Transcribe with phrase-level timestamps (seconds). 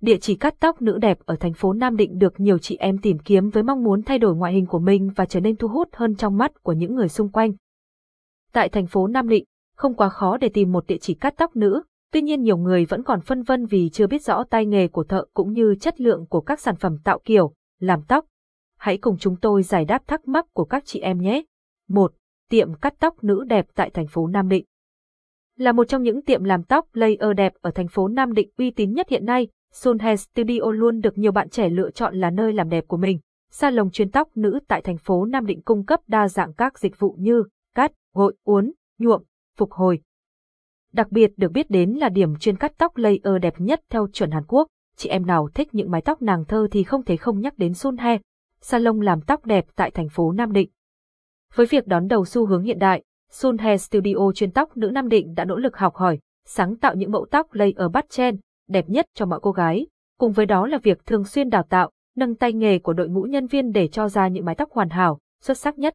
[0.00, 2.98] Địa chỉ cắt tóc nữ đẹp ở thành phố Nam Định được nhiều chị em
[2.98, 5.68] tìm kiếm với mong muốn thay đổi ngoại hình của mình và trở nên thu
[5.68, 7.52] hút hơn trong mắt của những người xung quanh.
[8.52, 9.44] Tại thành phố Nam Định,
[9.76, 11.82] không quá khó để tìm một địa chỉ cắt tóc nữ,
[12.12, 15.04] tuy nhiên nhiều người vẫn còn phân vân vì chưa biết rõ tay nghề của
[15.04, 18.24] thợ cũng như chất lượng của các sản phẩm tạo kiểu, làm tóc.
[18.78, 21.42] Hãy cùng chúng tôi giải đáp thắc mắc của các chị em nhé.
[21.88, 22.12] 1.
[22.50, 24.64] Tiệm cắt tóc nữ đẹp tại thành phố Nam Định
[25.56, 28.70] Là một trong những tiệm làm tóc layer đẹp ở thành phố Nam Định uy
[28.70, 32.52] tín nhất hiện nay, Sun Studio luôn được nhiều bạn trẻ lựa chọn là nơi
[32.52, 33.18] làm đẹp của mình.
[33.50, 36.98] Salon chuyên tóc nữ tại thành phố Nam Định cung cấp đa dạng các dịch
[36.98, 37.44] vụ như
[37.74, 39.22] cắt, gội, uốn, nhuộm,
[39.56, 40.00] phục hồi.
[40.92, 44.30] Đặc biệt được biết đến là điểm chuyên cắt tóc layer đẹp nhất theo chuẩn
[44.30, 44.68] Hàn Quốc.
[44.96, 47.74] Chị em nào thích những mái tóc nàng thơ thì không thể không nhắc đến
[47.74, 47.96] Sun
[48.60, 50.70] salon làm tóc đẹp tại thành phố Nam Định.
[51.54, 55.34] Với việc đón đầu xu hướng hiện đại, Sun Studio chuyên tóc nữ Nam Định
[55.34, 58.36] đã nỗ lực học hỏi, sáng tạo những mẫu tóc layer bắt chen,
[58.70, 59.86] đẹp nhất cho mọi cô gái.
[60.18, 63.22] Cùng với đó là việc thường xuyên đào tạo, nâng tay nghề của đội ngũ
[63.22, 65.94] nhân viên để cho ra những mái tóc hoàn hảo, xuất sắc nhất.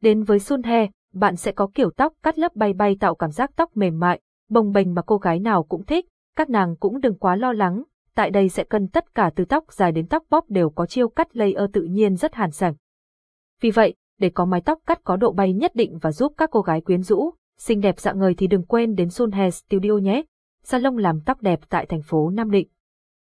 [0.00, 3.30] Đến với Sun Hair, bạn sẽ có kiểu tóc cắt lớp bay bay tạo cảm
[3.30, 7.00] giác tóc mềm mại, bồng bềnh mà cô gái nào cũng thích, các nàng cũng
[7.00, 7.82] đừng quá lo lắng,
[8.14, 11.08] tại đây sẽ cân tất cả từ tóc dài đến tóc bóp đều có chiêu
[11.08, 12.74] cắt layer tự nhiên rất hàn sảng.
[13.60, 16.50] Vì vậy, để có mái tóc cắt có độ bay nhất định và giúp các
[16.52, 19.92] cô gái quyến rũ, xinh đẹp dạng người thì đừng quên đến Sun Hair Studio
[19.92, 20.22] nhé
[20.62, 22.68] salon làm tóc đẹp tại thành phố Nam Định.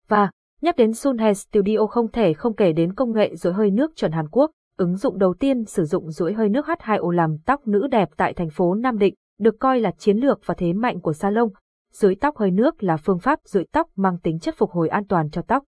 [0.08, 3.72] Và, nhắc đến Sun Hair Studio không thể không kể đến công nghệ rối hơi
[3.72, 7.38] nước chuẩn Hàn Quốc, ứng dụng đầu tiên sử dụng rối hơi nước H2O làm
[7.46, 10.74] tóc nữ đẹp tại thành phố Nam Định, được coi là chiến lược và thế
[10.74, 11.50] mạnh của salon.
[11.94, 15.08] Rưỡi tóc hơi nước là phương pháp rưỡi tóc mang tính chất phục hồi an
[15.08, 15.64] toàn cho tóc.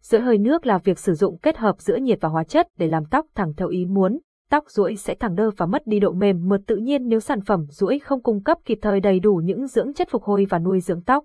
[0.00, 2.88] Rưỡi hơi nước là việc sử dụng kết hợp giữa nhiệt và hóa chất để
[2.88, 4.18] làm tóc thẳng theo ý muốn,
[4.50, 7.40] tóc duỗi sẽ thẳng đơ và mất đi độ mềm mượt tự nhiên nếu sản
[7.40, 10.58] phẩm duỗi không cung cấp kịp thời đầy đủ những dưỡng chất phục hồi và
[10.58, 11.24] nuôi dưỡng tóc.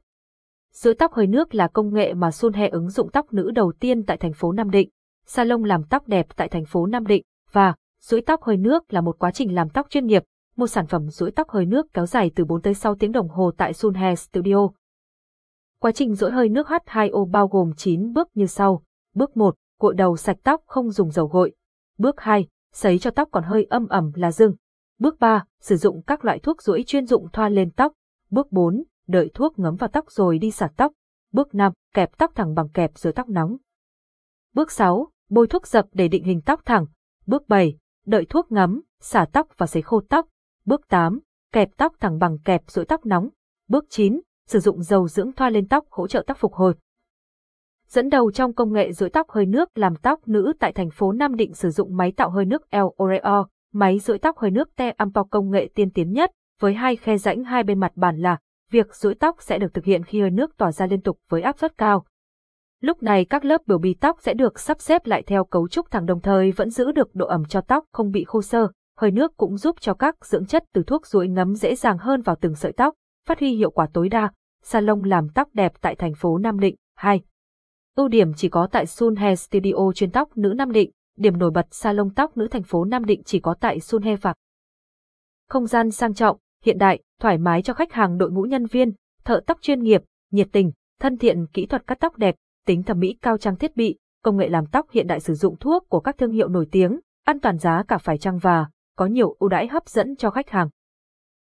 [0.73, 3.73] Duỗi tóc hơi nước là công nghệ mà Sun He ứng dụng tóc nữ đầu
[3.79, 4.89] tiên tại thành phố Nam Định,
[5.25, 9.01] salon làm tóc đẹp tại thành phố Nam Định và duỗi tóc hơi nước là
[9.01, 10.23] một quá trình làm tóc chuyên nghiệp,
[10.55, 13.29] một sản phẩm duỗi tóc hơi nước kéo dài từ 4 tới 6 tiếng đồng
[13.29, 14.69] hồ tại Sun Hair Studio.
[15.79, 18.83] Quá trình duỗi hơi nước H2O bao gồm 9 bước như sau.
[19.15, 21.53] Bước 1, gội đầu sạch tóc không dùng dầu gội.
[21.97, 24.55] Bước 2, sấy cho tóc còn hơi âm ẩm là dừng.
[24.99, 27.93] Bước 3, sử dụng các loại thuốc rũi chuyên dụng thoa lên tóc.
[28.29, 30.93] Bước 4, đợi thuốc ngấm vào tóc rồi đi xả tóc.
[31.31, 33.57] Bước 5, kẹp tóc thẳng bằng kẹp rửa tóc nóng.
[34.53, 36.85] Bước 6, bôi thuốc dập để định hình tóc thẳng.
[37.25, 40.27] Bước 7, đợi thuốc ngấm, xả tóc và sấy khô tóc.
[40.65, 41.19] Bước 8,
[41.51, 43.29] kẹp tóc thẳng bằng kẹp rưỡi tóc nóng.
[43.67, 46.73] Bước 9, sử dụng dầu dưỡng thoa lên tóc hỗ trợ tóc phục hồi.
[47.93, 51.11] Dẫn đầu trong công nghệ rưỡi tóc hơi nước làm tóc nữ tại thành phố
[51.11, 54.75] Nam Định sử dụng máy tạo hơi nước El Oreo, máy rưỡi tóc hơi nước
[54.75, 58.17] Te Ampo công nghệ tiên tiến nhất, với hai khe rãnh hai bên mặt bàn
[58.17, 58.37] là,
[58.71, 61.41] việc rưỡi tóc sẽ được thực hiện khi hơi nước tỏa ra liên tục với
[61.41, 62.05] áp suất cao.
[62.81, 65.91] Lúc này các lớp biểu bì tóc sẽ được sắp xếp lại theo cấu trúc
[65.91, 68.67] thẳng đồng thời vẫn giữ được độ ẩm cho tóc không bị khô sơ,
[68.97, 72.21] hơi nước cũng giúp cho các dưỡng chất từ thuốc rưỡi ngấm dễ dàng hơn
[72.21, 72.93] vào từng sợi tóc,
[73.27, 74.31] phát huy hiệu quả tối đa.
[74.63, 77.21] Salon làm tóc đẹp tại thành phố Nam Định 2.
[77.95, 81.51] Ưu điểm chỉ có tại Sun Hair Studio chuyên tóc nữ Nam Định, điểm nổi
[81.51, 84.35] bật salon tóc nữ thành phố Nam Định chỉ có tại Sun Hair Phạc.
[85.49, 88.93] Không gian sang trọng, hiện đại, thoải mái cho khách hàng đội ngũ nhân viên,
[89.25, 92.99] thợ tóc chuyên nghiệp, nhiệt tình, thân thiện kỹ thuật cắt tóc đẹp, tính thẩm
[92.99, 95.99] mỹ cao trang thiết bị, công nghệ làm tóc hiện đại sử dụng thuốc của
[95.99, 98.67] các thương hiệu nổi tiếng, an toàn giá cả phải chăng và
[98.97, 100.69] có nhiều ưu đãi hấp dẫn cho khách hàng.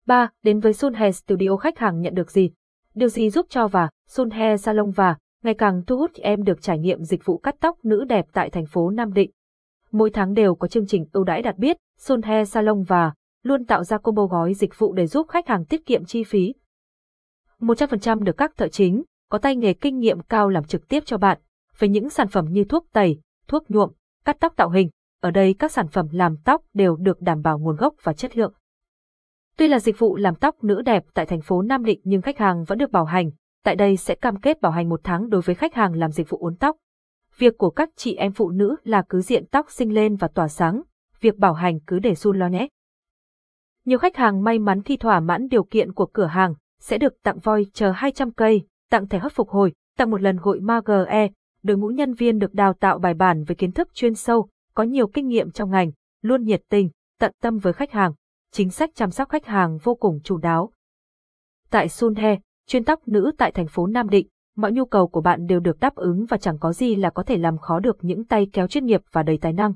[0.06, 0.30] 3.
[0.44, 2.52] Đến với Sun Hair Studio khách hàng nhận được gì?
[2.94, 5.16] Điều gì giúp cho và Sun Hair Salon và
[5.48, 8.50] ngày càng thu hút em được trải nghiệm dịch vụ cắt tóc nữ đẹp tại
[8.50, 9.32] thành phố Nam Định.
[9.92, 13.14] Mỗi tháng đều có chương trình ưu đãi đặc biệt, Sun Hair Salon và
[13.44, 16.54] luôn tạo ra combo gói dịch vụ để giúp khách hàng tiết kiệm chi phí.
[17.60, 21.18] 100% được các thợ chính, có tay nghề kinh nghiệm cao làm trực tiếp cho
[21.18, 21.38] bạn,
[21.78, 23.92] với những sản phẩm như thuốc tẩy, thuốc nhuộm,
[24.26, 24.90] cắt tóc tạo hình.
[25.22, 28.38] Ở đây các sản phẩm làm tóc đều được đảm bảo nguồn gốc và chất
[28.38, 28.54] lượng.
[29.58, 32.38] Tuy là dịch vụ làm tóc nữ đẹp tại thành phố Nam Định nhưng khách
[32.38, 33.30] hàng vẫn được bảo hành,
[33.64, 36.30] tại đây sẽ cam kết bảo hành một tháng đối với khách hàng làm dịch
[36.30, 36.78] vụ uốn tóc.
[37.38, 40.48] Việc của các chị em phụ nữ là cứ diện tóc sinh lên và tỏa
[40.48, 40.82] sáng,
[41.22, 42.68] việc bảo hành cứ để sun lo nhé.
[43.86, 47.14] Nhiều khách hàng may mắn khi thỏa mãn điều kiện của cửa hàng, sẽ được
[47.24, 51.30] tặng voi chờ 200 cây, tặng thẻ hấp phục hồi, tặng một lần gội MAGE,
[51.64, 54.84] đội ngũ nhân viên được đào tạo bài bản với kiến thức chuyên sâu, có
[54.84, 56.90] nhiều kinh nghiệm trong ngành, luôn nhiệt tình,
[57.20, 58.14] tận tâm với khách hàng.
[58.52, 60.72] Chính sách chăm sóc khách hàng vô cùng chủ đáo.
[61.70, 65.46] Tại Sunhe, chuyên tóc nữ tại thành phố Nam Định, mọi nhu cầu của bạn
[65.46, 68.26] đều được đáp ứng và chẳng có gì là có thể làm khó được những
[68.26, 69.74] tay kéo chuyên nghiệp và đầy tài năng.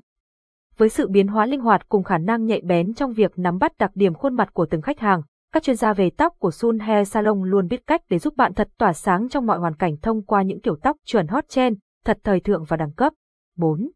[0.78, 3.78] Với sự biến hóa linh hoạt cùng khả năng nhạy bén trong việc nắm bắt
[3.78, 5.22] đặc điểm khuôn mặt của từng khách hàng,
[5.54, 8.54] Các chuyên gia về tóc của Sun Hair Salon luôn biết cách để giúp bạn
[8.54, 11.78] thật tỏa sáng trong mọi hoàn cảnh thông qua những kiểu tóc chuẩn hot trend,
[12.06, 13.14] thật thời thượng và đẳng cấp.
[13.58, 13.92] 4.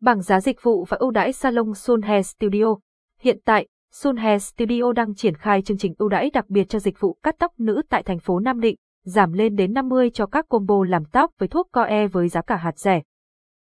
[0.00, 2.76] Bảng giá dịch vụ và ưu đãi salon Sun Hair Studio.
[3.20, 3.66] Hiện tại,
[4.02, 7.16] Sun Hair Studio đang triển khai chương trình ưu đãi đặc biệt cho dịch vụ
[7.22, 10.84] cắt tóc nữ tại thành phố Nam Định, giảm lên đến 50 cho các combo
[10.88, 13.02] làm tóc với thuốc coe với giá cả hạt rẻ.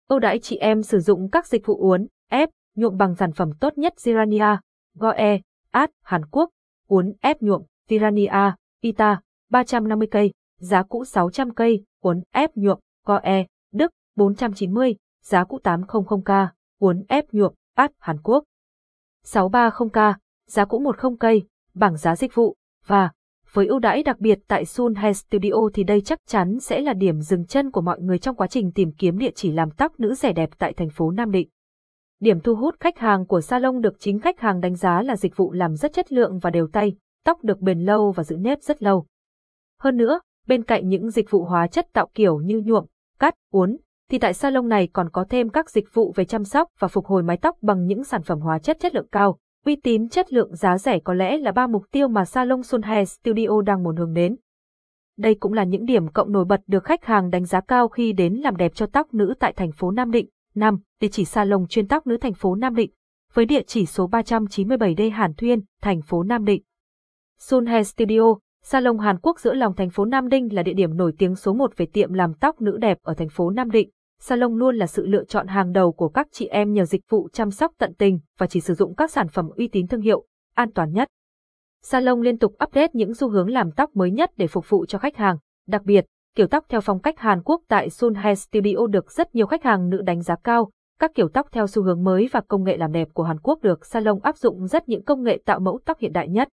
[0.09, 3.51] Ưu đãi chị em sử dụng các dịch vụ uốn, ép, nhuộm bằng sản phẩm
[3.61, 4.57] tốt nhất Zirania,
[4.95, 5.39] Goe,
[5.71, 6.51] Ad Hàn Quốc,
[6.89, 9.21] uốn ép nhuộm, Tirania, Ita,
[9.51, 16.47] 350 cây, giá cũ 600 cây, uốn ép nhuộm, Goe, Đức, 490, giá cũ 800k,
[16.79, 18.45] uốn ép nhuộm, Ad Hàn Quốc.
[19.27, 20.15] 630k,
[20.47, 21.43] giá cũ 10 cây,
[21.75, 22.57] bảng giá dịch vụ,
[22.87, 23.11] và
[23.53, 26.93] với ưu đãi đặc biệt tại Sun Hair Studio thì đây chắc chắn sẽ là
[26.93, 30.01] điểm dừng chân của mọi người trong quá trình tìm kiếm địa chỉ làm tóc
[30.01, 31.49] nữ rẻ đẹp tại thành phố Nam Định.
[32.21, 35.37] Điểm thu hút khách hàng của salon được chính khách hàng đánh giá là dịch
[35.37, 38.63] vụ làm rất chất lượng và đều tay, tóc được bền lâu và giữ nếp
[38.63, 39.07] rất lâu.
[39.81, 42.87] Hơn nữa, bên cạnh những dịch vụ hóa chất tạo kiểu như nhuộm,
[43.19, 43.77] cắt, uốn,
[44.11, 47.07] thì tại salon này còn có thêm các dịch vụ về chăm sóc và phục
[47.07, 50.33] hồi mái tóc bằng những sản phẩm hóa chất chất lượng cao, uy tín chất
[50.33, 53.83] lượng giá rẻ có lẽ là ba mục tiêu mà salon Sun Hair Studio đang
[53.83, 54.37] muốn hướng đến.
[55.19, 58.13] Đây cũng là những điểm cộng nổi bật được khách hàng đánh giá cao khi
[58.13, 60.29] đến làm đẹp cho tóc nữ tại thành phố Nam Định.
[60.55, 60.79] 5.
[61.01, 62.91] Địa chỉ salon chuyên tóc nữ thành phố Nam Định.
[63.35, 66.63] Với địa chỉ số 397D Hàn Thuyên, thành phố Nam Định.
[67.39, 70.97] Sun Hair Studio, salon Hàn Quốc giữa lòng thành phố Nam Định là địa điểm
[70.97, 73.91] nổi tiếng số 1 về tiệm làm tóc nữ đẹp ở thành phố Nam Định
[74.21, 77.29] salon luôn là sự lựa chọn hàng đầu của các chị em nhờ dịch vụ
[77.33, 80.25] chăm sóc tận tình và chỉ sử dụng các sản phẩm uy tín thương hiệu,
[80.55, 81.09] an toàn nhất.
[81.83, 84.99] Salon liên tục update những xu hướng làm tóc mới nhất để phục vụ cho
[84.99, 85.37] khách hàng.
[85.69, 86.05] Đặc biệt,
[86.37, 89.63] kiểu tóc theo phong cách Hàn Quốc tại Sun Hair Studio được rất nhiều khách
[89.63, 90.71] hàng nữ đánh giá cao.
[90.99, 93.63] Các kiểu tóc theo xu hướng mới và công nghệ làm đẹp của Hàn Quốc
[93.63, 96.49] được salon áp dụng rất những công nghệ tạo mẫu tóc hiện đại nhất.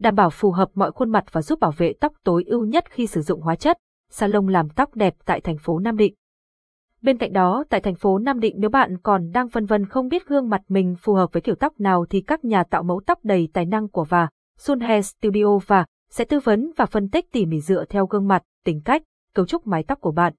[0.00, 2.84] Đảm bảo phù hợp mọi khuôn mặt và giúp bảo vệ tóc tối ưu nhất
[2.90, 3.78] khi sử dụng hóa chất,
[4.10, 6.14] salon làm tóc đẹp tại thành phố Nam Định.
[7.04, 10.08] Bên cạnh đó, tại thành phố Nam Định nếu bạn còn đang phân vân không
[10.08, 13.00] biết gương mặt mình phù hợp với kiểu tóc nào thì các nhà tạo mẫu
[13.06, 14.28] tóc đầy tài năng của và
[14.58, 18.28] Sun Hair Studio và sẽ tư vấn và phân tích tỉ mỉ dựa theo gương
[18.28, 19.02] mặt, tính cách,
[19.34, 20.32] cấu trúc mái tóc của bạn.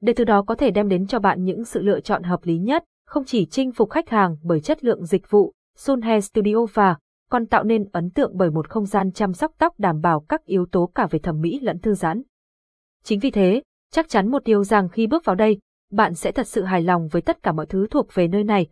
[0.00, 2.58] Để từ đó có thể đem đến cho bạn những sự lựa chọn hợp lý
[2.58, 6.66] nhất, không chỉ chinh phục khách hàng bởi chất lượng dịch vụ, Sun Hair Studio
[6.74, 6.96] và
[7.30, 10.44] còn tạo nên ấn tượng bởi một không gian chăm sóc tóc đảm bảo các
[10.44, 12.22] yếu tố cả về thẩm mỹ lẫn thư giãn.
[13.04, 15.58] Chính vì thế, chắc chắn một điều rằng khi bước vào đây,
[15.90, 18.66] bạn sẽ thật sự hài lòng với tất cả mọi thứ thuộc về nơi này.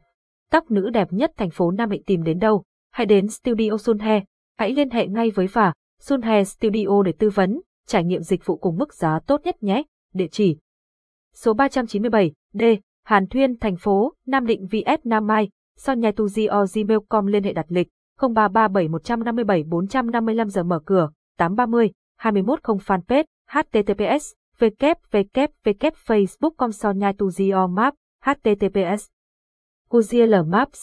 [0.51, 2.65] Tóc nữ đẹp nhất thành phố Nam Định tìm đến đâu?
[2.93, 4.23] Hãy đến Studio Sun Hair.
[4.59, 8.47] Hãy liên hệ ngay với và Sun Hair Studio để tư vấn, trải nghiệm dịch
[8.47, 9.83] vụ cùng mức giá tốt nhất nhé.
[10.15, 10.57] Địa chỉ
[11.35, 12.63] Số 397, D,
[13.05, 17.53] Hàn Thuyên, thành phố, Nam Định VS Nam Mai, Son Nhai Tuzi gmail.com liên hệ
[17.53, 17.89] đặt lịch
[18.21, 24.33] 0337 157 455 giờ mở cửa, 830, 210 fanpage, https
[24.63, 27.31] www.facebook.com so nhai tu
[27.69, 27.95] map
[28.27, 29.09] https
[29.91, 30.75] Google Maps